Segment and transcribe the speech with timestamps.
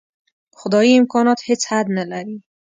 [0.59, 2.37] خدايي امکانات هېڅ حد نه لري.